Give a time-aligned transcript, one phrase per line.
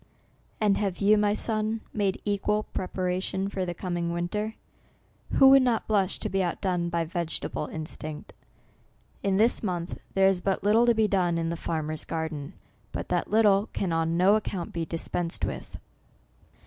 [0.59, 4.55] And have you, my son, made equal prepar ation for the coming winter?
[5.33, 8.33] Who would not blush to be outdone by vegetable instinct!
[9.21, 12.05] In this month there is but little to be done NOVEMBER, l9o in the farmers
[12.05, 12.53] garden,
[12.91, 15.77] but that little can on no account be dispensed with.